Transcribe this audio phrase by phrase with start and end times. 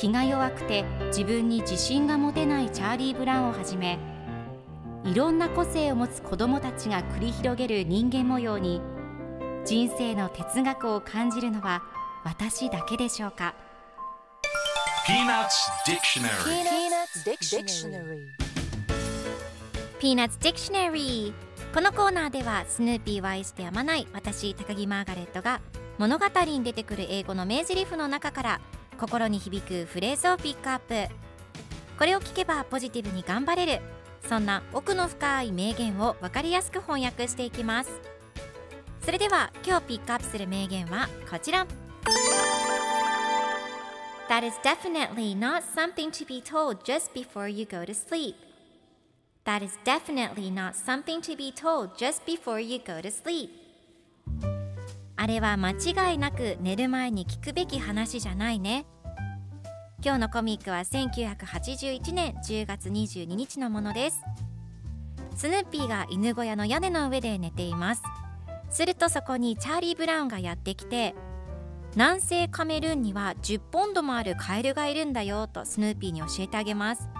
[0.00, 3.98] 気が弱くて自分に自信が持てないチャーリー・ブラウンをはじめ
[5.04, 8.80] いろんな個性を持つ子どもたちが繰り広げる人間模様に
[9.66, 11.82] 人生の哲学を感じるのは
[12.24, 13.54] 私だけでしょうか
[15.06, 15.50] ？Peanuts
[15.86, 16.28] Dictionary.
[17.26, 18.40] Peanuts Dictionary.
[19.98, 25.60] Peanuts Dictionary このコーナーではスヌーピーを愛してやまない私高木マーガレットが
[25.98, 28.60] 物語に出てくる英語の名台詞の中から
[29.00, 31.14] 心に響くフレーズをピックアップ
[31.98, 33.80] これを聞けばポジティブに頑張れる
[34.28, 37.90] そんな奥の深い名言を分かりやすく翻訳していきます
[39.02, 41.66] それでは今日ピックアップする名言はこちら
[44.28, 48.36] That is definitely not something to be told just before you go to sleep
[49.46, 53.69] That is definitely not something to be told just before you go to sleep
[55.20, 58.86] あれは間違いなく寝る前に聞くべき話じゃないね。
[60.02, 64.22] 今日のコミックは1981年10月22日のものです。
[65.36, 68.02] スヌーピーが犬小屋の屋根の上で寝ています。
[68.70, 71.14] するとそこにチャーリー・ブラウンがやってきて
[71.96, 77.10] 南西カメルーンには10ポンドもあるカエルがいるんだよとスヌーピーに教えてあげます。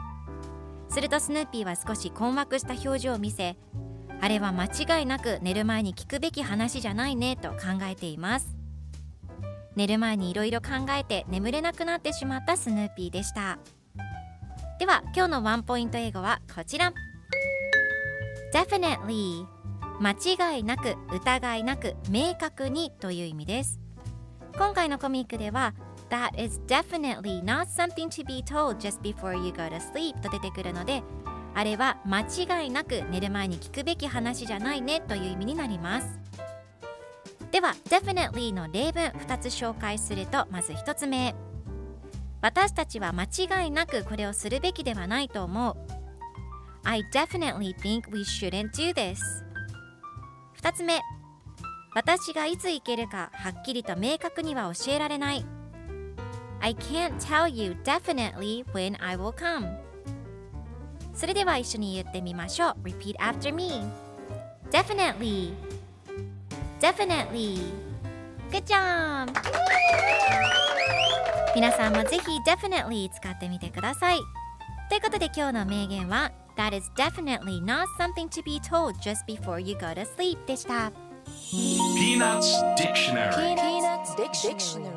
[0.89, 3.59] するとスヌーピーは少し困惑した表情を見せ
[4.23, 8.55] あれは間違いなく寝る前に聞くべき話じゃないねと考えています。
[9.77, 13.59] 寝る前にいろいろ考えて眠れなくなってしまったスヌーピーでした。
[14.79, 16.93] では今日のワンポイント英語はこちら。
[18.53, 19.47] Definitely
[20.01, 20.13] 間
[20.57, 23.81] 違いなく疑いなく明確にという意味です。
[24.57, 25.75] 今回のコミックでは
[26.11, 31.03] That is definitely not something to be told just before you go to sleep と出てくるので
[31.55, 36.19] あれは間違いなく寝る前に聞くべき話じゃないねという意味になります。
[37.51, 41.35] では definitely の例文2つ紹介するとまず1つ目。
[42.43, 45.77] 私たちは間違いなくこれをするべきではないと思う。
[46.85, 49.19] I definitely think we shouldn't do this.
[50.63, 51.01] 2つ目。
[51.95, 55.45] 私がいつ行けるかはっきりと明確には教えられない。
[56.61, 59.90] I can't tell you definitely when I will come.
[61.14, 63.84] それでは一緒に言ってみましょう Repeat after me
[64.72, 65.54] Definitely
[66.80, 67.60] Definitely
[68.52, 69.32] Good job
[71.56, 74.20] 皆さんもぜひ Definitely 使ってみてください
[74.90, 80.92] ということで今日の名言は That is definitely not something to be told just before you go to sleep でした
[81.52, 84.89] Peanuts Dictionary Peanuts Dictionary.